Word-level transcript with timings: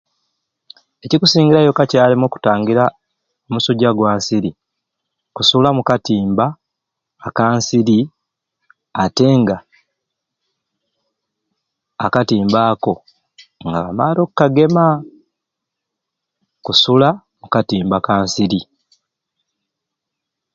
Ekikusingirayo 1.05 1.71
kacaalumwe 1.73 2.27
okutangira 2.27 2.83
omusujja 3.47 3.89
gwa 3.97 4.11
nsiri 4.17 4.51
kusula 5.35 5.69
mu 5.77 5.81
katimba 5.89 6.45
aka 7.27 7.43
nsiri 7.57 7.99
ate 9.03 9.27
nga 9.39 9.57
akatimba 12.05 12.59
ako 12.71 12.93
nga 13.67 13.79
bamaare 13.85 14.19
okkagema, 14.23 14.85
kusula 16.65 17.09
mu 17.39 17.47
katimba 17.53 17.97
ka 18.05 18.15
nsiri. 18.25 18.61